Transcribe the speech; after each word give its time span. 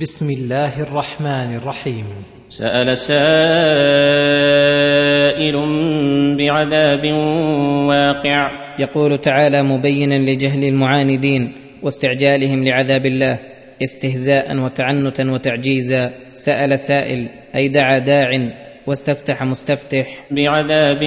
بسم 0.00 0.30
الله 0.30 0.82
الرحمن 0.82 1.54
الرحيم. 1.56 2.04
سأل 2.48 2.98
سائل 2.98 3.16
بعذاب 6.38 7.04
واقع. 7.88 8.50
يقول 8.78 9.18
تعالى 9.18 9.62
مبينا 9.62 10.14
لجهل 10.14 10.64
المعاندين 10.64 11.52
واستعجالهم 11.82 12.64
لعذاب 12.64 13.06
الله 13.06 13.38
استهزاء 13.82 14.56
وتعنتا 14.56 15.30
وتعجيزا. 15.32 16.10
سأل 16.32 16.78
سائل 16.78 17.26
أي 17.54 17.68
دعا 17.68 17.98
داع 17.98 18.48
واستفتح 18.86 19.42
مستفتح. 19.42 20.06
بعذاب 20.30 21.02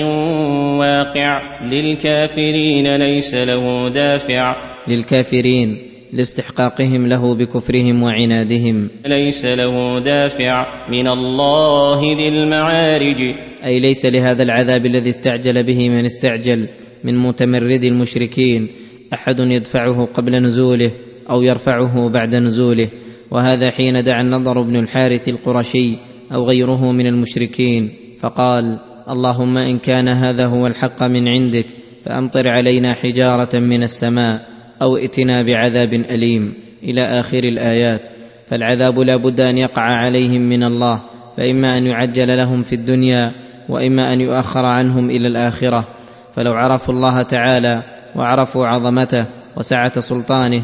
واقع. 0.80 1.42
للكافرين 1.66 2.96
ليس 2.96 3.36
له 3.36 3.90
دافع. 3.90 4.56
للكافرين 4.88 5.87
لاستحقاقهم 6.14 7.08
له 7.08 7.36
بكفرهم 7.36 8.04
وعنادهم. 8.04 8.90
ليس 9.06 9.46
له 9.46 10.00
دافع 10.00 10.66
من 10.92 11.08
الله 11.08 12.16
ذي 12.18 12.28
المعارج. 12.28 13.22
أي 13.66 13.80
ليس 13.80 14.06
لهذا 14.06 14.44
العذاب 14.44 14.86
الذي 14.86 15.10
استعجل 15.10 15.64
به 15.64 15.90
من 15.90 16.06
استعجل 16.06 16.68
من 17.04 17.18
متمرد 17.18 17.84
المشركين. 17.84 18.68
أحد 19.14 19.40
يدفعه 19.40 20.06
قبل 20.06 20.36
نزوله 20.44 20.92
أو 21.30 21.42
يرفعه 21.42 22.10
بعد 22.10 22.36
نزوله. 22.36 22.90
وهذا 23.32 23.72
حين 23.72 24.04
دعا 24.04 24.22
النضر 24.22 24.62
بن 24.62 24.76
الحارث 24.76 25.30
القرشي 25.30 25.98
أو 26.34 26.44
غيره 26.44 26.92
من 26.92 27.08
المشركين. 27.08 27.94
فقال 28.20 28.80
اللهم 29.10 29.58
إن 29.58 29.80
كان 29.80 30.08
هذا 30.08 30.46
هو 30.46 30.68
الحق 30.68 31.04
من 31.04 31.28
عندك 31.28 31.66
فأمطر 32.06 32.48
علينا 32.48 32.94
حجارة 32.94 33.60
من 33.60 33.84
السماء. 33.84 34.57
أو 34.82 34.98
ائتنا 34.98 35.42
بعذاب 35.42 35.94
أليم 35.94 36.54
إلى 36.84 37.02
آخر 37.02 37.44
الآيات. 37.44 38.02
فالعذاب 38.48 39.00
لا 39.00 39.16
بد 39.16 39.42
أن 39.42 39.58
يقع 39.58 39.82
عليهم 39.82 40.42
من 40.42 40.64
الله 40.64 41.02
فإما 41.38 41.78
أن 41.78 41.88
يعجل 41.88 42.38
لهم 42.38 42.64
في 42.64 42.74
الدنيا 42.74 43.32
وإما 43.70 44.14
أن 44.14 44.22
يؤخر 44.22 44.66
عنهم 44.66 45.10
إلى 45.10 45.28
الآخرة. 45.28 45.88
فلو 46.34 46.54
عرفوا 46.54 46.94
الله 46.94 47.22
تعالى 47.22 47.84
وعرفوا 48.16 48.68
عظمته 48.68 49.28
وسعة 49.58 50.00
سلطانه 50.00 50.64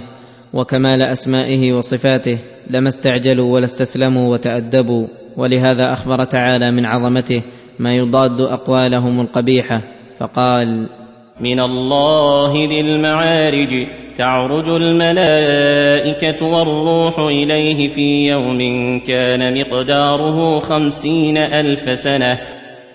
وكمال 0.53 1.01
أسمائه 1.01 1.73
وصفاته 1.73 2.39
لما 2.69 2.89
استعجلوا 2.89 3.53
ولا 3.53 3.65
استسلموا 3.65 4.31
وتأدبوا. 4.31 5.07
ولهذا 5.37 5.93
أخبر 5.93 6.23
تعالى 6.23 6.71
من 6.71 6.85
عظمته 6.85 7.43
ما 7.79 7.95
يضاد 7.95 8.41
أقوالهم 8.41 9.21
القبيحة 9.21 9.81
فقال 10.19 10.89
من 11.41 11.59
الله 11.59 12.53
ذي 12.69 12.81
المعارج. 12.81 14.02
تعرج 14.17 14.69
الملائكة 14.69 16.45
والروح 16.45 17.19
إليه 17.19 17.89
في 17.89 18.27
يوم 18.27 18.59
كان 18.99 19.59
مقداره 19.59 20.59
خمسين 20.59 21.37
ألف 21.37 21.99
سنة. 21.99 22.37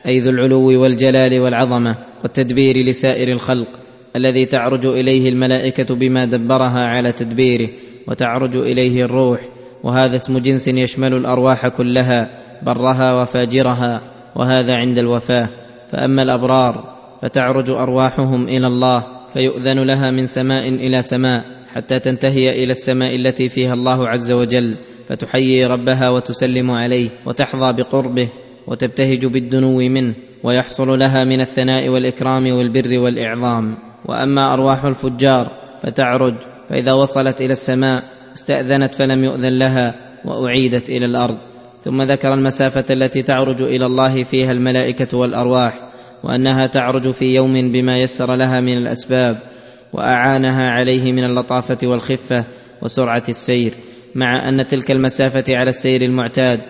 أي 0.07 0.21
ذو 0.21 0.31
العلو 0.31 0.83
والجلال 0.83 1.41
والعظمة 1.41 1.97
والتدبير 2.23 2.77
لسائر 2.77 3.29
الخلق 3.29 3.69
الذي 4.17 4.45
تعرج 4.45 4.87
إليه 4.87 5.29
الملائكة 5.29 5.95
بما 5.95 6.25
دبرها 6.25 6.85
على 6.85 7.13
تدبيره 7.13 7.69
وتعرج 8.09 8.57
إليه 8.57 9.05
الروح 9.05 9.41
وهذا 9.85 10.17
اسم 10.17 10.39
جنس 10.39 10.69
يشمل 10.69 11.15
الأرواح 11.15 11.69
كلها 11.69 12.31
برها 12.63 13.23
وفاجرها 13.23 14.01
وهذا 14.37 14.77
عند 14.77 14.99
الوفاة. 14.99 15.49
فأما 15.93 16.23
الأبرار 16.23 16.99
فتعرج 17.23 17.71
أرواحهم 17.71 18.45
إلى 18.45 18.67
الله 18.67 19.18
فيؤذن 19.35 19.79
لها 19.79 20.11
من 20.11 20.27
سماء 20.27 20.69
إلى 20.69 21.03
سماء 21.03 21.45
حتى 21.75 21.99
تنتهي 21.99 22.65
إلى 22.65 22.71
السماء 22.71 23.17
التي 23.17 23.49
فيها 23.49 23.75
الله 23.75 24.09
عز 24.09 24.33
وجل 24.33 24.77
فتحيي 25.09 25.67
ربها 25.67 26.11
وتسلم 26.11 26.71
عليه 26.71 27.11
وتحظى 27.27 27.73
بقربه 27.73 28.29
وتبتهج 28.67 29.27
بالدنو 29.27 29.79
منه 29.79 30.15
ويحصل 30.43 30.99
لها 30.99 31.25
من 31.25 31.41
الثناء 31.41 31.89
والإكرام 31.89 32.53
والبر 32.53 32.99
والإعظام. 32.99 33.79
وأما 34.05 34.53
أرواح 34.55 34.85
الفجار 34.85 35.51
فتعرج 35.83 36.35
فإذا 36.69 36.93
وصلت 36.93 37.41
إلى 37.41 37.53
السماء 37.53 38.05
استأذنت 38.33 38.95
فلم 38.95 39.25
يؤذن 39.25 39.59
لها 39.59 39.95
وأعيدت 40.25 40.91
إلى 40.91 41.05
الأرض. 41.05 41.39
ثم 41.83 42.03
ذكر 42.03 42.35
المسافة 42.35 42.95
التي 42.95 43.23
تعرج 43.23 43.63
إلى 43.63 43.87
الله 43.87 44.23
فيها 44.23 44.53
الملائكة 44.53 45.19
والأرواح. 45.19 45.88
وأنها 46.25 46.67
تعرج 46.67 47.11
في 47.11 47.35
يوم 47.35 47.73
بما 47.73 47.99
يسر 47.99 48.35
لها 48.35 48.61
من 48.61 48.73
الأسباب 48.79 49.39
وأعانها 49.93 50.71
عليه 50.71 51.13
من 51.13 51.25
اللطافة 51.25 51.79
والخفة 51.89 52.47
وسرعة 52.83 53.23
السير 53.29 53.75
مع 54.15 54.49
أن 54.49 54.67
تلك 54.67 54.91
المسافة 54.91 55.57
على 55.57 55.69
السير 55.69 56.03
المعتاد 56.03 56.61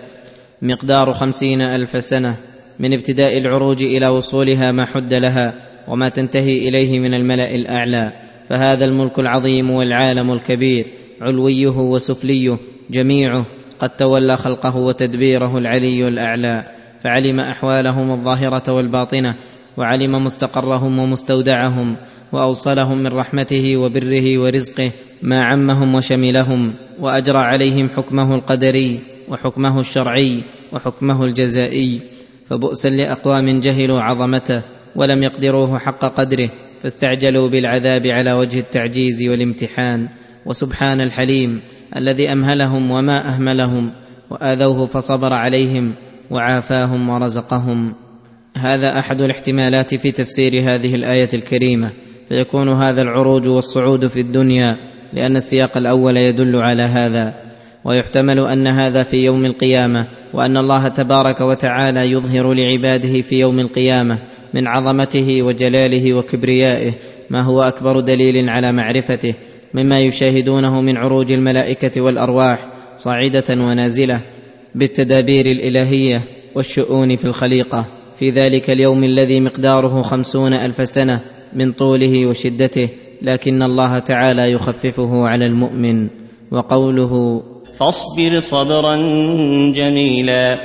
مقدار 0.61 1.13
خمسين 1.13 1.61
ألف 1.61 2.03
سنة 2.03 2.35
من 2.79 2.93
ابتداء 2.93 3.37
العروج 3.37 3.83
إلى 3.83 4.07
وصولها 4.07 4.71
ما 4.71 4.85
حد 4.85 5.13
لها 5.13 5.53
وما 5.87 6.09
تنتهي 6.09 6.69
إليه 6.69 6.99
من 6.99 7.13
الملأ 7.13 7.55
الأعلى 7.55 8.11
فهذا 8.49 8.85
الملك 8.85 9.19
العظيم 9.19 9.69
والعالم 9.69 10.31
الكبير 10.31 10.87
علويه 11.21 11.77
وسفليه 11.77 12.57
جميعه 12.91 13.45
قد 13.79 13.89
تولى 13.89 14.37
خلقه 14.37 14.77
وتدبيره 14.77 15.57
العلي 15.57 16.07
الأعلى. 16.07 16.78
فعلم 17.03 17.39
أحوالهم 17.39 18.11
الظاهرة 18.11 18.73
والباطنة 18.73 19.35
وعلم 19.77 20.23
مستقرهم 20.23 20.99
ومستودعهم 20.99 21.97
وأوصلهم 22.31 22.97
من 22.97 23.07
رحمته 23.07 23.77
وبره 23.77 24.37
ورزقه 24.37 24.91
ما 25.21 25.45
عمهم 25.45 25.95
وشملهم 25.95 26.73
وأجرى 26.99 27.37
عليهم 27.37 27.89
حكمه 27.89 28.35
القدري 28.35 29.01
وحكمه 29.29 29.79
الشرعي 29.79 30.43
وحكمه 30.73 31.25
الجزائي. 31.25 32.01
فبؤسا 32.49 32.89
لأقوام 32.89 33.59
جهلوا 33.59 34.01
عظمته 34.01 34.63
ولم 34.95 35.23
يقدروه 35.23 35.79
حق 35.79 36.05
قدره 36.05 36.51
فاستعجلوا 36.83 37.49
بالعذاب 37.49 38.07
على 38.07 38.33
وجه 38.33 38.59
التعجيز 38.59 39.23
والامتحان. 39.23 40.09
وسبحان 40.45 41.01
الحليم 41.01 41.61
الذي 41.95 42.33
أمهلهم 42.33 42.91
وما 42.91 43.29
أهملهم 43.29 43.91
وآذوه 44.29 44.85
فصبر 44.85 45.33
عليهم 45.33 45.95
وعافاهم 46.31 47.09
ورزقهم. 47.09 47.95
هذا 48.57 48.99
أحد 48.99 49.21
الاحتمالات 49.21 49.95
في 49.95 50.11
تفسير 50.11 50.53
هذه 50.53 50.95
الآية 50.95 51.29
الكريمة 51.33 51.91
فيكون 52.29 52.69
هذا 52.69 53.01
العروج 53.01 53.47
والصعود 53.47 54.07
في 54.07 54.19
الدنيا 54.19 54.77
لأن 55.13 55.35
السياق 55.35 55.77
الأول 55.77 56.17
يدل 56.17 56.55
على 56.55 56.83
هذا. 56.83 57.49
ويحتمل 57.85 58.39
أن 58.39 58.67
هذا 58.67 59.03
في 59.03 59.17
يوم 59.17 59.45
القيامة 59.45 60.07
وأن 60.33 60.57
الله 60.57 60.87
تبارك 60.87 61.41
وتعالى 61.41 62.11
يظهر 62.11 62.53
لعباده 62.53 63.21
في 63.21 63.39
يوم 63.39 63.59
القيامة 63.59 64.19
من 64.53 64.67
عظمته 64.67 65.43
وجلاله 65.43 66.13
وكبريائه 66.13 66.91
ما 67.29 67.41
هو 67.41 67.61
أكبر 67.61 67.99
دليل 67.99 68.49
على 68.49 68.71
معرفته 68.71 69.33
مما 69.73 69.99
يشاهدونه 69.99 70.81
من 70.81 70.97
عروج 70.97 71.31
الملائكة 71.31 72.01
والأرواح 72.01 72.67
صاعدة 72.95 73.45
ونازلة. 73.49 74.21
بالتدابير 74.75 75.45
الإلهية 75.45 76.21
والشؤون 76.55 77.15
في 77.15 77.25
الخليقة. 77.25 77.85
في 78.19 78.29
ذلك 78.29 78.69
اليوم 78.69 79.03
الذي 79.03 79.39
مقداره 79.39 80.01
خمسون 80.01 80.53
ألف 80.53 80.87
سنة 80.87 81.19
من 81.53 81.71
طوله 81.71 82.25
وشدته 82.25 82.89
لكن 83.21 83.63
الله 83.63 83.99
تعالى 83.99 84.51
يخففه 84.51 85.27
على 85.27 85.45
المؤمن. 85.45 86.09
وقوله 86.51 87.43
فاصبر 87.79 88.39
صبرا 88.39 88.95
جميلا. 89.75 90.57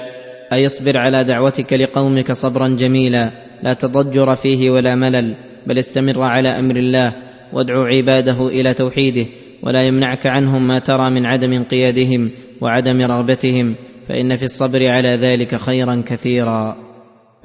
اي 0.52 0.66
اصبر 0.66 0.98
على 0.98 1.24
دعوتك 1.24 1.72
لقومك 1.72 2.32
صبرا 2.32 2.68
جميلا. 2.68 3.30
لا 3.62 3.74
تضجر 3.74 4.34
فيه 4.34 4.70
ولا 4.70 4.94
ملل 4.94 5.36
بل 5.66 5.78
استمر 5.78 6.22
على 6.22 6.48
أمر 6.48 6.76
الله 6.76 7.12
وادعو 7.52 7.82
عباده 7.82 8.48
إلى 8.48 8.74
توحيده 8.74 9.26
ولا 9.62 9.82
يمنعك 9.82 10.26
عنهم 10.26 10.66
ما 10.66 10.78
ترى 10.78 11.10
من 11.10 11.26
عدم 11.26 11.52
انقيادهم 11.52 12.30
وعدم 12.60 13.00
رغبتهم. 13.00 13.74
فإن 14.08 14.36
في 14.36 14.44
الصبر 14.44 14.88
على 14.88 15.08
ذلك 15.08 15.56
خيرا 15.56 16.04
كثيرا. 16.06 16.76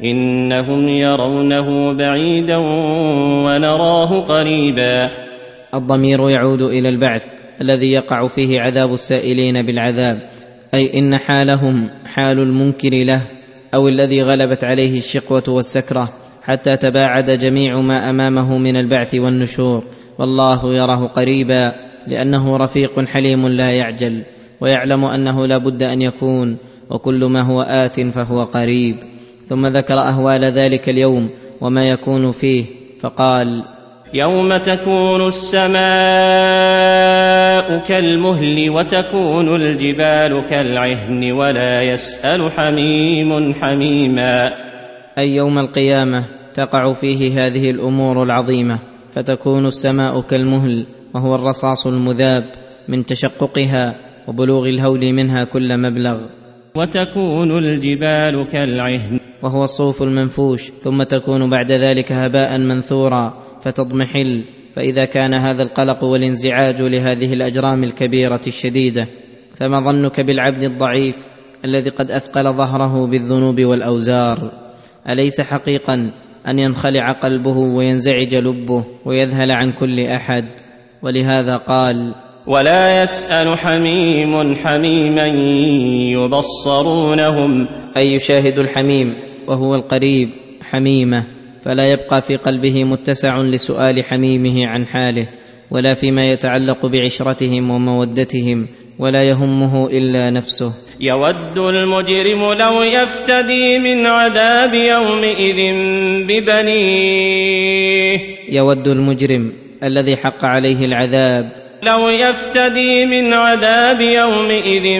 إنهم 0.03 0.87
يرونه 0.87 1.93
بعيدا 1.97 2.57
ونراه 3.45 4.21
قريبا. 4.21 5.09
الضمير 5.73 6.29
يعود 6.29 6.61
إلى 6.61 6.89
البعث 6.89 7.23
الذي 7.61 7.91
يقع 7.91 8.27
فيه 8.27 8.59
عذاب 8.59 8.93
السائلين 8.93 9.61
بالعذاب 9.61 10.29
أي 10.73 10.99
إن 10.99 11.17
حالهم 11.17 11.89
حال 12.05 12.39
المنكر 12.39 12.89
له 12.89 13.27
أو 13.73 13.87
الذي 13.87 14.23
غلبت 14.23 14.63
عليه 14.63 14.97
الشقوة 14.97 15.43
والسكرة 15.47 16.09
حتى 16.43 16.77
تباعد 16.77 17.31
جميع 17.31 17.81
ما 17.81 18.09
أمامه 18.09 18.57
من 18.57 18.77
البعث 18.77 19.15
والنشور. 19.15 19.83
والله 20.19 20.73
يراه 20.73 21.07
قريبا 21.07 21.73
لأنه 22.07 22.57
رفيق 22.57 23.05
حليم 23.05 23.47
لا 23.47 23.71
يعجل. 23.71 24.23
ويعلم 24.61 25.05
أنه 25.05 25.47
لا 25.47 25.57
بد 25.57 25.83
أن 25.83 26.01
يكون 26.01 26.57
وكل 26.89 27.25
ما 27.25 27.41
هو 27.41 27.61
آت 27.61 28.01
فهو 28.01 28.43
قريب. 28.43 28.95
ثم 29.45 29.67
ذكر 29.67 29.99
أهوال 29.99 30.45
ذلك 30.45 30.89
اليوم 30.89 31.29
وما 31.61 31.89
يكون 31.89 32.31
فيه 32.31 32.65
فقال 32.99 33.63
يوم 34.13 34.57
تكون 34.57 35.27
السماء 35.27 35.79
كالمهل 37.87 38.69
وتكون 38.69 39.55
الجبال 39.55 40.47
كالعهن 40.49 41.31
ولا 41.31 41.81
يسأل 41.81 42.51
حميم 42.51 43.53
حميما. 43.53 44.51
أي 45.17 45.35
يوم 45.35 45.59
القيامة 45.59 46.25
تقع 46.53 46.93
فيه 46.93 47.45
هذه 47.45 47.71
الأمور 47.71 48.23
العظيمة 48.23 48.79
فتكون 49.11 49.65
السماء 49.65 50.21
كالمهل 50.21 50.85
وهو 51.15 51.35
الرصاص 51.35 51.87
المذاب 51.87 52.43
من 52.87 53.05
تشققها. 53.05 54.08
وبلوغ 54.29 54.69
الهول 54.69 55.13
منها 55.13 55.43
كل 55.43 55.77
مبلغ. 55.77 56.17
وتكون 56.75 57.57
الجبال 57.57 58.47
كالعهن. 58.51 59.19
وهو 59.43 59.63
الصوف 59.63 60.03
المنفوش 60.03 60.71
ثم 60.71 61.03
تكون 61.03 61.49
بعد 61.49 61.71
ذلك 61.71 62.11
هباء 62.11 62.57
منثورا 62.57 63.33
فتضمحل. 63.61 64.43
فإذا 64.75 65.05
كان 65.05 65.33
هذا 65.33 65.63
القلق 65.63 66.03
والانزعاج 66.03 66.81
لهذه 66.81 67.33
الأجرام 67.33 67.83
الكبيرة 67.83 68.41
الشديدة 68.47 69.07
فما 69.55 69.79
ظنك 69.79 70.19
بالعبد 70.19 70.63
الضعيف 70.63 71.23
الذي 71.65 71.89
قد 71.89 72.11
أثقل 72.11 72.53
ظهره 72.53 73.07
بالذنوب 73.07 73.61
والأوزار؟ 73.61 74.51
أليس 75.09 75.41
حقيقا 75.41 76.13
أن 76.47 76.59
ينخلع 76.59 77.11
قلبه 77.11 77.57
وينزعج 77.57 78.35
لبه 78.35 78.85
ويذهل 79.05 79.51
عن 79.51 79.71
كل 79.71 79.99
أحد؟ 79.99 80.45
ولهذا 81.03 81.55
قال 81.55 82.15
ولا 82.47 83.03
يسأل 83.03 83.57
حميم 83.57 84.55
حميما 84.55 85.27
يبصرونهم. 86.13 87.67
أي 87.97 88.13
يشاهد 88.13 88.59
الحميم 88.59 89.15
وهو 89.47 89.75
القريب 89.75 90.29
حميمة 90.61 91.25
فلا 91.61 91.91
يبقى 91.91 92.21
في 92.21 92.35
قلبه 92.35 92.83
متسع 92.83 93.37
لسؤال 93.41 94.03
حميمه 94.03 94.67
عن 94.67 94.85
حاله 94.85 95.27
ولا 95.71 95.93
فيما 95.93 96.31
يتعلق 96.31 96.85
بعشرتهم 96.85 97.71
ومودتهم 97.71 98.67
ولا 98.99 99.23
يهمه 99.23 99.87
إلا 99.87 100.29
نفسه. 100.29 100.73
يود 100.99 101.57
المجرم 101.57 102.53
لو 102.53 102.81
يفتدي 102.83 103.79
من 103.79 104.05
عذاب 104.05 104.73
يومئذ 104.73 105.73
ببنيه. 106.27 108.19
يود 108.49 108.87
المجرم 108.87 109.53
الذي 109.83 110.15
حق 110.15 110.45
عليه 110.45 110.85
العذاب 110.85 111.68
لو 111.83 112.09
يفتدي 112.09 113.05
من 113.05 113.33
عذاب 113.33 114.01
يومئذ 114.01 114.99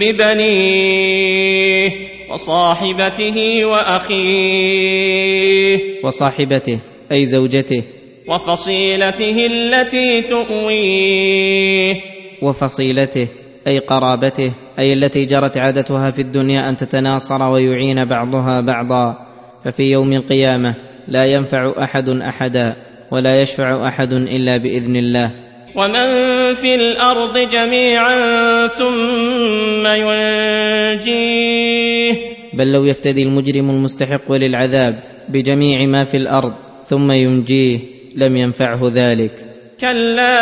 ببنيه 0.00 1.90
وصاحبته 2.30 3.64
وأخيه 3.64 5.04
وصاحبته 6.04 6.80
أي 7.12 7.26
زوجته. 7.26 7.84
وفصيلته 8.28 9.46
التي 9.46 10.22
تؤويه 10.22 11.94
وفصيلته 12.42 13.28
أي 13.66 13.78
قرابته 13.78 14.54
أي 14.78 14.92
التي 14.92 15.24
جرت 15.24 15.56
عادتها 15.56 16.10
في 16.10 16.22
الدنيا 16.22 16.68
أن 16.68 16.76
تتناصر 16.76 17.50
ويعين 17.50 18.04
بعضها 18.04 18.60
بعضا. 18.60 19.16
ففي 19.64 19.82
يوم 19.82 20.12
القيامة 20.12 20.74
لا 21.08 21.24
ينفع 21.24 21.72
أحد 21.82 22.08
أحدا 22.08 22.76
ولا 23.12 23.40
يشفع 23.40 23.88
أحد 23.88 24.12
إلا 24.12 24.56
بإذن 24.56 24.96
الله. 24.96 25.43
ومن 25.76 26.06
في 26.54 26.74
الأرض 26.74 27.38
جميعا 27.38 28.16
ثم 28.66 29.86
ينجيه 29.86 31.34
بل 32.54 32.72
لو 32.72 32.84
يفتدي 32.84 33.22
المجرم 33.22 33.70
المستحق 33.70 34.32
للعذاب 34.32 34.98
بجميع 35.28 35.86
ما 35.86 36.04
في 36.04 36.16
الأرض 36.16 36.52
ثم 36.84 37.12
ينجيه 37.12 37.78
لم 38.16 38.36
ينفعه 38.36 38.80
ذلك. 38.94 39.32
كلا 39.80 40.38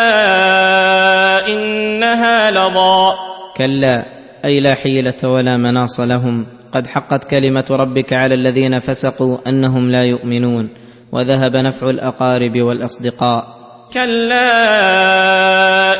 انها 1.48 2.50
لظى. 2.50 3.12
كلا 3.56 4.04
أي 4.44 4.60
لا 4.60 4.74
حيلة 4.74 5.14
ولا 5.24 5.56
مناص 5.56 6.00
لهم. 6.00 6.46
قد 6.72 6.86
حقت 6.86 7.24
كلمة 7.24 7.64
ربك 7.70 8.12
على 8.12 8.34
الذين 8.34 8.78
فسقوا 8.78 9.38
أنهم 9.48 9.90
لا 9.90 10.04
يؤمنون 10.04 10.68
وذهب 11.12 11.56
نفع 11.56 11.90
الأقارب 11.90 12.60
والأصدقاء. 12.62 13.61
كلا 13.94 14.52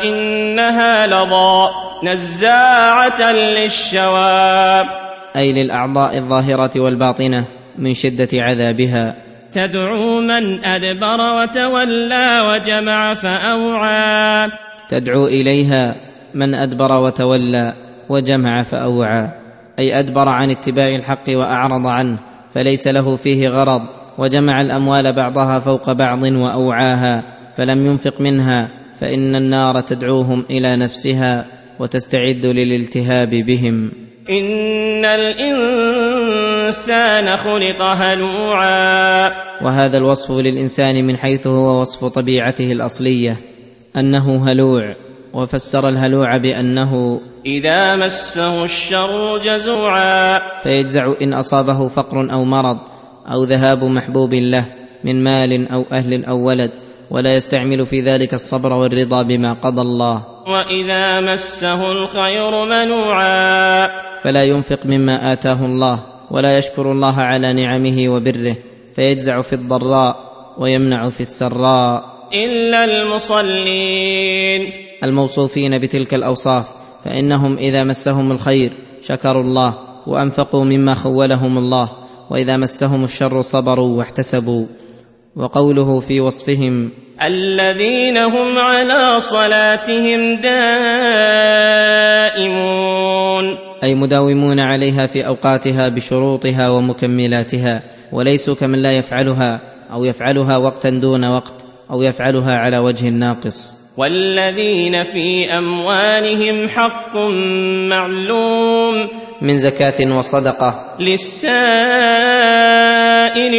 انها 0.03 1.07
لظى 1.07 1.69
نزاعه 2.03 3.31
للشوى 3.31 4.85
أي 5.35 5.53
للأعضاء 5.53 6.17
الظاهره 6.17 6.79
والباطنة 6.79 7.47
من 7.77 7.93
شدة 7.93 8.27
عذابها. 8.33 9.15
تدعو 9.53 10.21
من 10.21 10.65
أدبر 10.65 11.19
وتولى 11.41 12.41
وجمع 12.51 13.13
فأوعى. 13.13 14.49
تدعو 14.89 15.27
إليها 15.27 15.95
من 16.33 16.55
أدبر 16.55 16.91
وتولى 16.91 17.73
وجمع 18.09 18.61
فأوعى. 18.61 19.29
أي 19.79 19.99
أدبر 19.99 20.29
عن 20.29 20.49
اتباع 20.49 20.87
الحق 20.87 21.29
وأعرض 21.29 21.87
عنه 21.87 22.19
فليس 22.55 22.87
له 22.87 23.15
فيه 23.15 23.47
غرض 23.47 23.81
وجمع 24.17 24.61
الأموال 24.61 25.15
بعضها 25.15 25.59
فوق 25.59 25.91
بعض 25.91 26.23
وأوعاها. 26.23 27.32
فلم 27.57 27.85
ينفق 27.85 28.21
منها 28.21 28.69
فإن 28.99 29.35
النار 29.35 29.81
تدعوهم 29.81 30.45
إلى 30.49 30.75
نفسها 30.75 31.45
وتستعد 31.79 32.45
للالتهاب 32.45 33.29
بهم. 33.29 33.91
إن 34.29 35.05
الإنسان 35.05 36.17
خلق 37.37 37.81
هلوعا. 37.81 39.31
وهذا 39.63 39.97
الوصف 39.97 40.31
للإنسان 40.31 41.07
من 41.07 41.17
حيث 41.17 41.47
هو 41.47 41.81
وصف 41.81 42.05
طبيعته 42.05 42.71
الأصلية 42.71 43.37
أنه 43.97 44.51
هلوع 44.51 44.95
وفسر 45.33 45.89
الهلوع 45.89 46.37
بأنه 46.37 47.21
إذا 47.45 47.95
مسه 47.95 48.65
الشر 48.65 49.37
جزوعا. 49.37 50.39
فيجزع 50.63 51.13
إن 51.21 51.33
أصابه 51.33 51.87
فقر 51.87 52.31
أو 52.33 52.43
مرض 52.43 52.77
أو 53.27 53.43
ذهاب 53.43 53.83
محبوب 53.83 54.33
له 54.33 54.65
من 55.03 55.23
مال 55.23 55.71
أو 55.71 55.85
أهل 55.91 56.25
أو 56.25 56.47
ولد. 56.47 56.82
ولا 57.13 57.35
يستعمل 57.35 57.85
في 57.85 58.01
ذلك 58.01 58.33
الصبر 58.33 58.73
والرضا 58.73 59.21
بما 59.21 59.53
قضى 59.53 59.81
الله. 59.81 60.23
وإذا 60.47 61.21
مسه 61.21 61.91
الخير 61.91 62.65
منوعا. 62.65 63.87
فلا 64.23 64.43
ينفق 64.43 64.85
مما 64.85 65.33
آتاه 65.33 65.65
الله 65.65 65.99
ولا 66.31 66.57
يشكر 66.57 66.91
الله 66.91 67.15
على 67.15 67.53
نعمه 67.53 68.09
وبره 68.09 68.55
فيجزع 68.95 69.41
في 69.41 69.53
الضراء 69.53 70.15
ويمنع 70.57 71.09
في 71.09 71.21
السراء. 71.21 72.03
إلا 72.33 72.85
المصلين. 72.85 74.71
الموصوفين 75.03 75.79
بتلك 75.79 76.13
الأوصاف 76.13 76.67
فإنهم 77.05 77.57
إذا 77.57 77.83
مسهم 77.83 78.31
الخير 78.31 78.71
شكروا 79.01 79.43
الله 79.43 79.73
وأنفقوا 80.07 80.63
مما 80.63 80.93
خولهم 80.93 81.57
الله 81.57 81.89
وإذا 82.29 82.57
مسهم 82.57 83.03
الشر 83.03 83.41
صبروا 83.41 83.97
واحتسبوا. 83.97 84.65
وقوله 85.35 85.99
في 85.99 86.21
وصفهم 86.21 86.89
الذين 87.21 88.17
هم 88.17 88.57
على 88.57 89.19
صلاتهم 89.19 90.41
دائمون. 90.41 91.63
أي 93.83 93.95
مداومون 93.95 94.59
عليها 94.59 95.07
في 95.07 95.27
أوقاتها 95.27 95.89
بشروطها 95.89 96.69
ومكملاتها 96.69 97.83
وليسوا 98.11 98.55
كمن 98.55 98.79
لا 98.79 98.91
يفعلها 98.91 99.61
أو 99.91 100.03
يفعلها 100.03 100.57
وقتا 100.57 100.89
دون 100.89 101.25
وقت 101.25 101.53
أو 101.91 102.01
يفعلها 102.01 102.57
على 102.57 102.77
وجه 102.77 103.09
ناقص 103.09 103.82
والذين 103.97 105.03
في 105.03 105.45
أموالهم 105.57 106.69
حق 106.69 107.17
معلوم 107.89 109.07
من 109.41 109.57
زكاة 109.57 110.17
وصدقة. 110.17 110.95
للسائل 110.99 111.55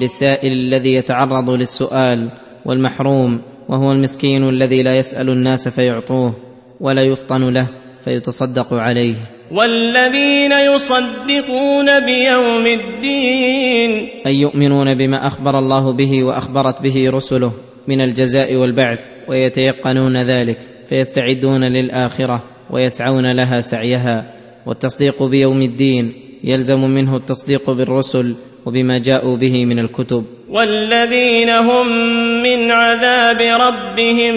للسائل 0.00 0.52
الذي 0.52 0.94
يتعرض 0.94 1.50
للسؤال 1.50 2.30
والمحروم 2.66 3.42
وهو 3.68 3.92
المسكين 3.92 4.48
الذي 4.48 4.82
لا 4.82 4.98
يسأل 4.98 5.28
الناس 5.28 5.68
فيعطوه 5.68 6.34
ولا 6.80 7.02
يفطن 7.02 7.52
له 7.52 7.68
فيتصدق 8.04 8.74
عليه. 8.74 9.16
والذين 9.52 10.52
يصدقون 10.52 12.00
بيوم 12.00 12.66
الدين. 12.66 14.08
أي 14.26 14.34
يؤمنون 14.34 14.94
بما 14.94 15.26
أخبر 15.26 15.58
الله 15.58 15.92
به 15.92 16.24
وأخبرت 16.24 16.82
به 16.82 17.10
رسله. 17.10 17.67
من 17.88 18.00
الجزاء 18.00 18.56
والبعث 18.56 19.08
ويتيقنون 19.28 20.16
ذلك 20.16 20.58
فيستعدون 20.88 21.64
للآخرة 21.64 22.44
ويسعون 22.70 23.32
لها 23.32 23.60
سعيها. 23.60 24.34
والتصديق 24.66 25.22
بيوم 25.22 25.62
الدين 25.62 26.12
يلزم 26.44 26.90
منه 26.90 27.16
التصديق 27.16 27.70
بالرسل 27.70 28.36
وبما 28.66 28.98
جاءوا 28.98 29.36
به 29.36 29.64
من 29.64 29.78
الكتب. 29.78 30.24
والذين 30.48 31.48
هم 31.48 31.86
من 32.42 32.70
عذاب 32.70 33.40
ربهم 33.40 34.34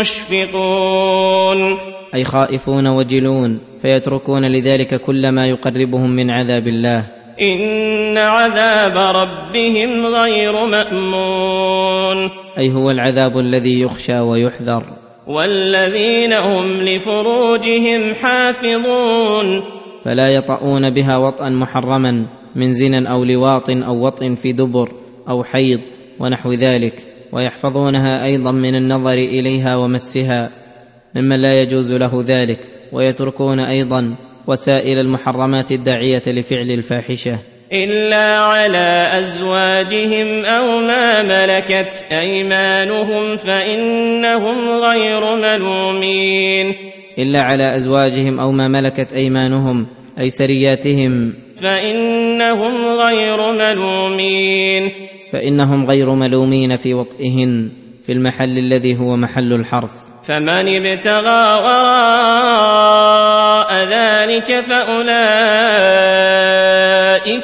مشفقون. 0.00 1.58
أي 2.14 2.24
خائفون 2.24 2.86
وجلون 2.86 3.60
فيتركون 3.82 4.44
لذلك 4.44 5.00
كل 5.00 5.28
ما 5.28 5.46
يقربهم 5.46 6.10
من 6.10 6.30
عذاب 6.30 6.68
الله. 6.68 7.15
إن 7.40 8.18
عذاب 8.18 9.16
ربهم 9.16 10.06
غير 10.06 10.66
مأمون 10.66 12.30
أي 12.58 12.72
هو 12.72 12.90
العذاب 12.90 13.38
الذي 13.38 13.80
يخشى 13.80 14.18
ويحذر. 14.18 14.84
والذين 15.26 16.32
هم 16.32 16.66
لفروجهم 16.82 18.14
حافظون 18.14 19.62
فلا 20.04 20.28
يطؤون 20.28 20.90
بها 20.90 21.16
وطئا 21.16 21.48
محرما 21.48 22.26
من 22.56 22.72
زنا 22.72 23.12
أو 23.12 23.24
لواط 23.24 23.70
أو 23.70 24.06
وطء 24.06 24.34
في 24.34 24.52
دبر 24.52 24.88
أو 25.28 25.44
حيض 25.44 25.80
ونحو 26.20 26.52
ذلك. 26.52 26.94
ويحفظونها 27.32 28.24
أيضا 28.24 28.50
من 28.50 28.74
النظر 28.74 29.14
اليها 29.14 29.76
ومسها 29.76 30.50
ممن 31.14 31.42
لا 31.42 31.62
يجوز 31.62 31.92
له 31.92 32.24
ذلك. 32.26 32.58
ويتركون 32.92 33.60
أيضا 33.60 34.16
وسائل 34.46 34.98
المحرمات 34.98 35.70
الداعية 35.70 36.22
لفعل 36.26 36.70
الفاحشة. 36.70 37.38
إلا 37.72 38.38
على 38.38 39.10
أزواجهم 39.12 40.44
أو 40.44 40.80
ما 40.80 41.22
ملكت 41.22 42.04
أيمانهم 42.12 43.36
فإنهم 43.36 44.68
غير 44.70 45.36
ملومين. 45.36 46.74
الا 47.18 47.40
على 47.40 47.76
ازواجهم 47.76 48.40
أو 48.40 48.52
ما 48.52 48.68
ملكت 48.68 49.12
ايمانهم 49.12 49.86
أي 50.18 50.30
سرياتهم. 50.30 51.34
فإنهم 51.62 52.86
غير 52.86 53.52
ملومين. 53.52 54.90
فانهم 55.32 55.86
غير 55.86 56.14
ملومين 56.14 56.76
في 56.76 56.94
وطئهن 56.94 57.70
في 58.02 58.12
المحل 58.12 58.58
الذي 58.58 58.98
هو 59.00 59.16
محل 59.16 59.52
الحرث. 59.52 59.92
فمن 60.28 60.86
ابتغى 60.86 61.62
وراء 61.62 63.35
ذلك 63.84 64.60
فأولئك 64.60 65.10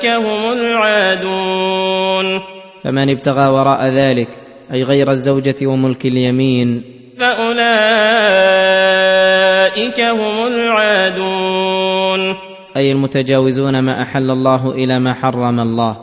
هم 0.06 0.52
العادون. 0.52 2.40
فمن 2.84 3.10
ابتغى 3.10 3.46
وراء 3.48 3.86
ذلك 3.86 4.28
أي 4.72 4.82
غير 4.82 5.10
الزوجة 5.10 5.56
وملك 5.62 6.06
اليمين. 6.06 6.84
فأولئك 7.20 7.60
هم 10.00 10.46
العادون. 10.46 12.36
أي 12.76 12.92
المتجاوزون 12.92 13.78
ما 13.78 14.02
أحل 14.02 14.30
الله 14.30 14.70
إلى 14.70 14.98
ما 14.98 15.14
حرم 15.14 15.60
الله. 15.60 15.96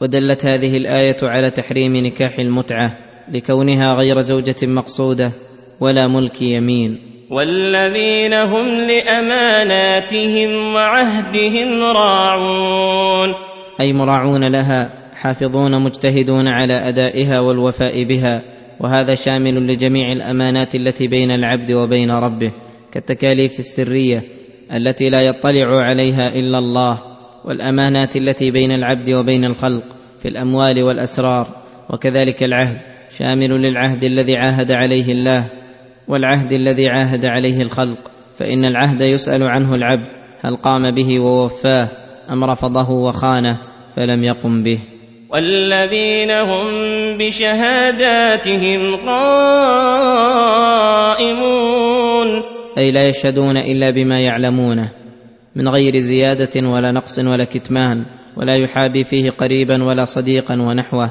ودلت 0.00 0.46
هذه 0.46 0.76
الآية 0.76 1.16
على 1.22 1.50
تحريم 1.50 1.96
نكاح 1.96 2.38
المتعة 2.38 2.98
لكونها 3.32 3.94
غير 3.94 4.20
زوجة 4.20 4.56
مقصودة 4.62 5.32
ولا 5.80 6.08
ملك 6.08 6.42
يمين. 6.42 7.13
والذين 7.30 8.34
هم 8.34 8.66
لأماناتهم 8.80 10.74
وعهدهم 10.74 11.82
راعون. 11.82 13.34
أي 13.80 13.92
مراعون 13.92 14.44
لها 14.52 14.90
حافظون 15.14 15.82
مجتهدون 15.82 16.48
على 16.48 16.88
أدائها 16.88 17.40
والوفاء 17.40 18.04
بها 18.04 18.42
وهذا 18.80 19.14
شامل 19.14 19.66
لجميع 19.66 20.12
الأمانات 20.12 20.74
التي 20.74 21.08
بين 21.08 21.30
العبد 21.30 21.72
وبين 21.72 22.10
ربه 22.10 22.52
كالتكاليف 22.92 23.58
السرية 23.58 24.22
التي 24.74 25.10
لا 25.10 25.20
يطلع 25.20 25.84
عليها 25.84 26.28
إلا 26.34 26.58
الله 26.58 27.02
والأمانات 27.44 28.16
التي 28.16 28.50
بين 28.50 28.72
العبد 28.72 29.10
وبين 29.10 29.44
الخلق 29.44 29.84
في 30.20 30.28
الأموال 30.28 30.82
والأسرار 30.82 31.48
وكذلك 31.90 32.42
العهد 32.42 32.80
شامل 33.18 33.50
للعهد 33.50 34.04
الذي 34.04 34.36
عاهد 34.36 34.72
عليه 34.72 35.12
الله. 35.12 35.63
والعهد 36.08 36.52
الذي 36.52 36.88
عاهد 36.88 37.26
عليه 37.26 37.62
الخلق 37.62 37.98
فإن 38.36 38.64
العهد 38.64 39.00
يسأل 39.00 39.42
عنه 39.42 39.74
العبد 39.74 40.06
هل 40.40 40.56
قام 40.56 40.90
به 40.90 41.20
ووفاه 41.20 41.88
أم 42.30 42.44
رفضه 42.44 42.90
وخانه 42.90 43.58
فلم 43.96 44.24
يقم 44.24 44.62
به. 44.62 44.78
والذين 45.30 46.30
هم 46.30 46.66
بشهاداتهم 47.18 48.96
قائمون. 48.96 49.94
أي 52.78 52.90
لا 52.92 53.08
يشهدون 53.08 53.56
إلا 53.56 53.90
بما 53.90 54.20
يعلمونه 54.20 54.88
من 55.56 55.68
غير 55.68 56.00
زيادة 56.00 56.68
ولا 56.68 56.92
نقص 56.92 57.18
ولا 57.18 57.44
كتمان 57.44 58.06
ولا 58.36 58.56
يحابي 58.56 59.04
فيه 59.04 59.30
قريبا 59.30 59.84
ولا 59.84 60.04
صديقا 60.04 60.54
ونحوه 60.54 61.10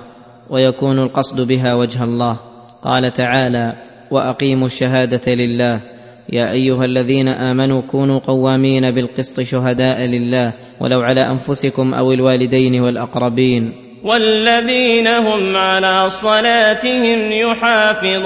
ويكون 0.50 1.00
القصد 1.00 1.47
بها 1.47 1.73
وجه 1.73 2.03
الله. 2.03 2.39
قال 2.83 3.13
تعالى 3.13 3.92
وأقيموا 4.13 4.67
الشهادة 4.67 5.34
لله. 5.34 5.82
يا 6.29 6.51
أيها 6.51 6.86
الذين 6.86 7.27
آمنوا 7.27 7.82
كونوا 7.82 8.20
قوامين 8.20 8.91
بالقسط 8.91 9.41
شهداء 9.41 10.01
لله 10.01 10.53
ولو 10.79 11.01
على 11.01 11.22
أنفسكم 11.22 11.93
أو 11.93 12.12
الوالدين 12.12 12.82
والأقربين. 12.82 13.74
والذين 14.03 15.08
هم 15.08 15.55
على 15.55 16.10
صلاتهم 16.10 17.32
يحافظون. 17.32 18.24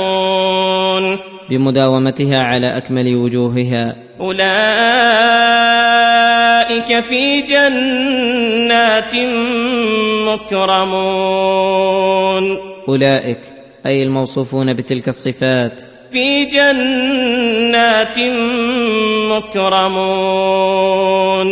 بمداومتها 1.50 2.38
على 2.38 2.78
أكمل 2.78 3.16
وجوهها. 3.16 3.96
أولئك 4.20 4.48
في 7.04 7.42
جنات 7.42 9.14
مكرمون. 10.28 11.78
أولئك 12.90 13.57
أي 13.88 14.04
الموصوفون 14.04 14.74
بتلك 14.74 15.08
الصفات. 15.08 15.82
في 16.12 16.46
جنات 16.46 18.18
مكرمون. 19.32 21.48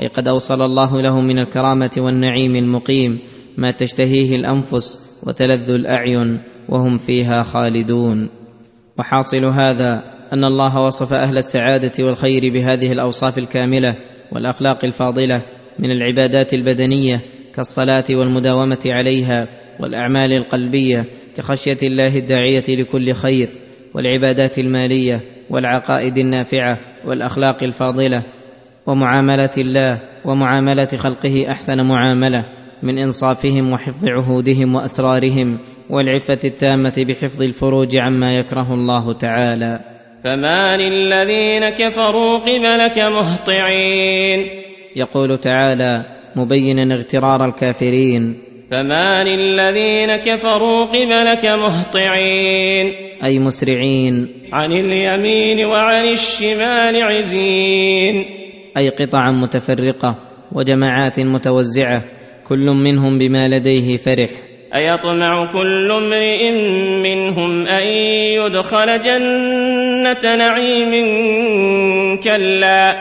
أي 0.00 0.06
قد 0.06 0.28
أوصل 0.28 0.62
الله 0.62 1.02
لهم 1.02 1.24
من 1.24 1.38
الكرامة 1.38 1.90
والنعيم 1.98 2.56
المقيم 2.56 3.18
ما 3.56 3.70
تشتهيه 3.70 4.36
الأنفس 4.36 4.98
وتلذ 5.26 5.70
الأعين 5.70 6.40
وهم 6.68 6.96
فيها 6.96 7.42
خالدون. 7.42 8.30
وحاصل 8.98 9.44
هذا 9.44 10.02
أن 10.32 10.44
الله 10.44 10.80
وصف 10.80 11.12
أهل 11.12 11.38
السعادة 11.38 12.04
والخير 12.04 12.52
بهذه 12.52 12.92
الأوصاف 12.92 13.38
الكاملة 13.38 13.96
والأخلاق 14.32 14.84
الفاضلة 14.84 15.42
من 15.78 15.90
العبادات 15.90 16.54
البدنية 16.54 17.22
كالصلاة 17.54 18.04
والمداومة 18.10 18.82
عليها 18.86 19.48
والأعمال 19.80 20.32
القلبية 20.32 21.04
كخشية 21.36 21.76
الله 21.82 22.16
الداعية 22.16 22.64
لكل 22.68 23.12
خير 23.12 23.48
والعبادات 23.94 24.58
المالية 24.58 25.20
والعقائد 25.50 26.18
النافعة 26.18 26.78
والأخلاق 27.04 27.62
الفاضلة 27.62 28.24
ومعاملة 28.86 29.50
الله 29.58 30.00
ومعاملة 30.24 30.88
خلقه 30.96 31.50
أحسن 31.50 31.86
معاملة 31.86 32.44
من 32.82 32.98
إنصافهم 32.98 33.72
وحفظ 33.72 34.08
عهودهم 34.08 34.74
وأسرارهم 34.74 35.58
والعفة 35.90 36.38
التامة 36.44 37.04
بحفظ 37.08 37.42
الفروج 37.42 37.96
عما 37.96 38.38
يكره 38.38 38.74
الله 38.74 39.12
تعالى. 39.12 39.80
فما 40.24 40.76
للذين 40.76 41.68
كفروا 41.68 42.38
قبلك 42.38 42.98
مهطعين. 42.98 44.46
يقول 44.96 45.38
تعالى 45.38 46.04
مبينا 46.36 46.94
اغترار 46.94 47.44
الكافرين 47.44 48.43
فما 48.70 49.24
للذين 49.24 50.16
كفروا 50.16 50.84
قبلك 50.84 51.44
مهطعين. 51.44 52.92
أي 53.24 53.38
مسرعين. 53.38 54.28
عن 54.52 54.72
اليمين 54.72 55.64
وعن 55.64 56.04
الشمال 56.04 57.02
عزين. 57.02 58.24
أي 58.76 58.88
قطعا 58.88 59.30
متفرقة 59.30 60.18
وجماعات 60.52 61.20
متوزعة 61.20 62.04
كل 62.48 62.66
منهم 62.70 63.18
بما 63.18 63.48
لديه 63.48 63.96
فرح. 63.96 64.30
أيطمع 64.76 65.52
كل 65.52 65.92
امرئ 65.92 66.50
منهم 67.02 67.66
أن 67.66 67.86
يدخل 68.42 69.02
جنة 69.02 70.36
نعيم 70.36 70.92
كلا. 72.20 72.94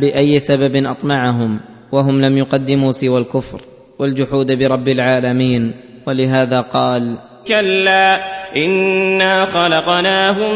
بأي 0.00 0.38
سبب 0.38 0.86
أطمعهم 0.86 1.60
وهم 1.92 2.20
لم 2.20 2.38
يقدموا 2.38 2.92
سوى 2.92 3.18
الكفر. 3.20 3.75
والجحود 3.98 4.52
برب 4.52 4.88
العالمين 4.88 5.74
ولهذا 6.06 6.60
قال 6.60 7.18
كلا 7.48 8.16
إنا 8.56 9.44
خلقناهم 9.44 10.54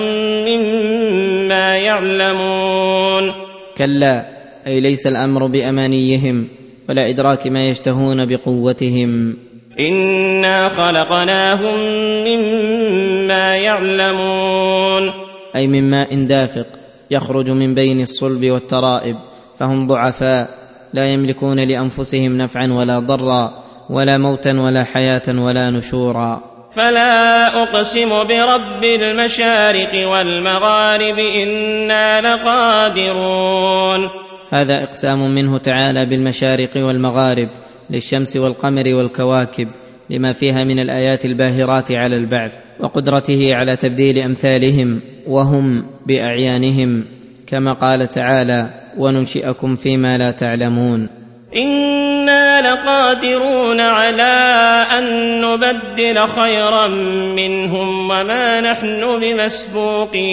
مما 0.49 1.76
يعلمون. 1.76 3.32
كلا 3.78 4.26
أي 4.66 4.80
ليس 4.80 5.06
الأمر 5.06 5.47
بأمانيهم 5.47 6.49
ولا 6.88 7.11
إدراك 7.11 7.47
ما 7.47 7.68
يشتهون 7.68 8.26
بقوتهم. 8.26 9.37
إنا 9.80 10.68
خلقناهم 10.68 11.78
مما 12.25 13.56
يعلمون. 13.56 15.11
أي 15.56 15.66
من 15.66 15.90
ماء 15.90 16.25
دافق 16.26 16.66
يخرج 17.11 17.50
من 17.50 17.75
بين 17.75 18.00
الصلب 18.00 18.44
والترائب 18.44 19.16
فهم 19.59 19.87
ضعفاء 19.87 20.60
لا 20.94 21.06
يملكون 21.06 21.61
لأنفسهم 21.61 22.37
نفعا 22.37 22.66
ولا 22.73 22.99
ضرا 22.99 23.64
ولا 23.90 24.18
موتا 24.18 24.50
ولا 24.50 24.85
حياة 24.85 25.23
ولا 25.28 25.70
نشورا. 25.70 26.42
فلا 26.76 27.62
أقسم 27.62 28.09
برب 28.09 28.85
المشارق 28.85 30.09
والمغارب 30.09 31.18
إنا 31.18 32.20
لقادرون. 32.20 34.09
هذا 34.50 34.82
إقسام 34.82 35.35
منه 35.35 35.59
تعالى 35.59 36.06
بالمشارق 36.06 36.70
والمغارب 36.76 37.49
للشمس 37.90 38.37
والقمر 38.37 38.94
والكواكب 38.94 39.68
لما 40.11 40.32
فيها 40.32 40.64
من 40.64 40.78
الآيات 40.78 41.25
الباهرات 41.25 41.92
على 41.92 42.16
البعث 42.16 42.52
وقدرته 42.80 43.54
على 43.54 43.76
تبديل 43.76 44.18
أمثالهم 44.18 45.00
وهم 45.26 45.87
بأعيانهم 46.06 47.04
كما 47.47 47.73
قال 47.73 48.06
تعالى 48.06 48.79
وننشئكم 48.99 49.76
فيما 49.76 50.18
لا 50.18 50.30
تعلمون. 50.30 51.09
إنا 51.56 52.61
لقادرون 52.61 53.80
على 53.80 54.85
أن 54.99 55.04
نبدل 55.40 56.18
خيرا 56.28 56.88
منهم 57.37 58.11
وما 58.11 58.61
نحن 58.61 59.20
بمسبوقين. 59.20 60.25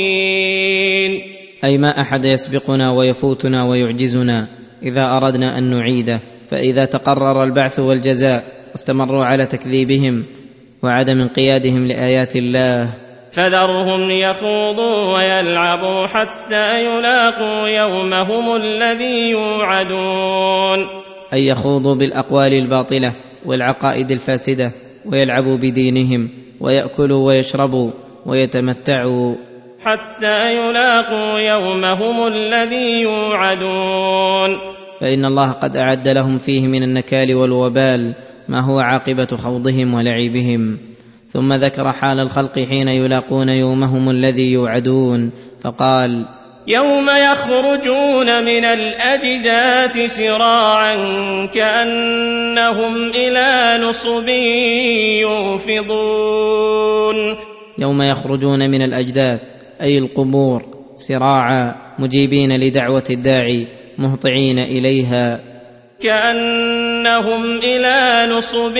أي 1.63 1.77
ما 1.77 2.01
أحد 2.01 2.25
يسبقنا 2.25 2.91
ويفوتنا 2.91 3.63
ويعجزنا. 3.63 4.47
إذا 4.83 5.01
أردنا 5.01 5.57
أن 5.57 5.69
نعيده 5.69 6.19
فإذا 6.49 6.85
تقرر 6.85 7.43
البعث 7.43 7.79
والجزاء 7.79 8.43
واستمروا 8.71 9.25
على 9.25 9.45
تكذيبهم 9.45 10.25
وعدم 10.83 11.21
انقيادهم 11.21 11.87
لآيات 11.87 12.35
الله 12.35 12.93
فذرهم 13.37 14.11
يخوضوا 14.11 15.15
ويلعبوا 15.15 16.07
حتى 16.07 16.85
يلاقوا 16.85 17.67
يومهم 17.67 18.55
الذي 18.55 19.29
يوعدون. 19.29 20.79
ان 21.33 21.37
يخوضوا 21.37 21.95
بالأقوال 21.95 22.53
الباطلة 22.53 23.15
والعقائد 23.45 24.11
الفاسدة 24.11 24.71
ويلعبوا 25.05 25.57
بدينهم 25.57 26.29
ويأكلوا 26.59 27.27
ويشربوا 27.27 27.91
ويتمتعوا. 28.25 29.35
حتى 29.85 30.55
يلاقوا 30.55 31.39
يومهم 31.39 32.27
الذي 32.27 33.01
يوعدون. 33.01 34.57
فإن 35.01 35.25
الله 35.25 35.51
قد 35.51 35.77
أعد 35.77 36.07
لهم 36.07 36.37
فيه 36.37 36.67
من 36.67 36.83
النكال 36.83 37.35
والوبال 37.35 38.15
ما 38.49 38.61
هو 38.65 38.79
عاقبة 38.79 39.37
خوضهم 39.37 39.93
ولعبهم. 39.93 40.86
ثم 41.29 41.53
ذكر 41.53 41.91
حال 41.91 42.19
الخلق 42.19 42.59
حين 42.59 42.87
يلاقون 42.87 43.49
يومهم 43.49 44.09
الذي 44.09 44.51
يوعدون 44.51 45.31
فقال 45.63 46.25
يوم 46.67 47.09
يخرجون 47.09 48.43
من 48.43 48.65
الأجداث 48.65 50.11
سراعا 50.17 50.95
كأنهم 51.45 53.09
إلى 53.09 53.77
نصب 53.83 54.27
يوفضون. 55.67 57.15
يوم 57.77 58.01
يخرجون 58.01 58.69
من 58.69 58.81
الأجداث 58.81 59.41
أي 59.81 59.97
القبور 59.97 60.63
سراعا 60.95 61.75
مجيبين 61.99 62.59
لدعوة 62.59 63.03
الداعي 63.09 63.67
مهطعين 63.97 64.59
إليها. 64.59 65.39
كانهم 67.03 67.57
إلى 67.57 68.27
نصب 68.33 68.77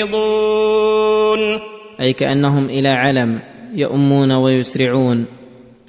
يوفضون. 0.00 1.40
أي 2.00 2.12
كأنهم 2.12 2.64
إلى 2.64 2.88
علم 2.88 3.40
يؤمون 3.74 4.32
ويسرعون. 4.32 5.26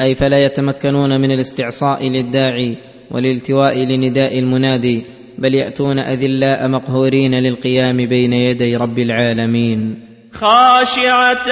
أي 0.02 0.16
فلا 0.16 0.46
يتمكنون 0.46 1.22
من 1.22 1.32
الاستعصاء 1.32 2.10
للداعي 2.10 2.78
والالتواء 3.12 3.78
لنداء 3.78 4.40
المنادي 4.40 5.06
بل 5.38 5.54
يأتون 5.56 6.00
أذلاء 6.00 6.68
مقهورين 6.68 7.36
للقيام 7.36 7.98
بين 7.98 8.34
يدي 8.34 8.76
رب 8.76 9.00
العالمين. 9.00 10.00
خاشعة 10.34 11.50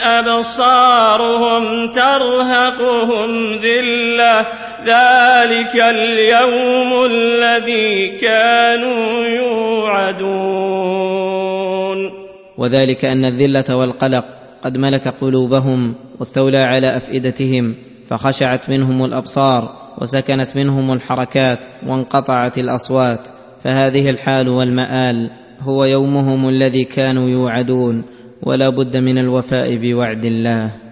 أبصارهم 0.00 1.92
ترهقهم 1.92 3.54
ذلة. 3.54 4.63
ذلك 4.86 5.74
اليوم 5.76 7.06
الذي 7.10 8.18
كانوا 8.18 9.24
يوعدون. 9.26 11.04
وذلك 12.58 13.04
أن 13.04 13.24
الذلة 13.24 13.76
والقلق 13.76 14.24
قد 14.62 14.78
ملك 14.78 15.08
قلوبهم 15.20 15.94
واستولى 16.18 16.58
على 16.58 16.96
أفئدتهم 16.96 17.74
فخشعت 18.06 18.70
منهم 18.70 19.04
الأبصار 19.04 19.76
وسكنت 20.00 20.56
منهم 20.56 20.92
الحركات 20.92 21.66
وانقطعت 21.86 22.58
الأصوات. 22.58 23.28
فهذه 23.64 24.10
الحال 24.10 24.48
والمآل 24.48 25.30
هو 25.60 25.84
يومهم 25.84 26.48
الذي 26.48 26.84
كانوا 26.84 27.28
يوعدون 27.28 28.04
ولا 28.42 28.68
بد 28.68 28.96
من 28.96 29.18
الوفاء 29.18 29.76
بوعد 29.76 30.24
الله. 30.24 30.83